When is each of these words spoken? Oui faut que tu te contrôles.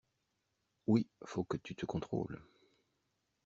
Oui 0.87 1.05
faut 1.25 1.43
que 1.43 1.57
tu 1.57 1.75
te 1.75 1.85
contrôles. 1.85 2.41